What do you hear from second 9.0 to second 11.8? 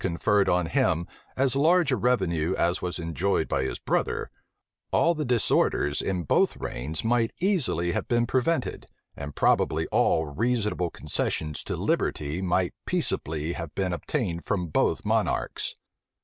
and probably all reasonable concessions to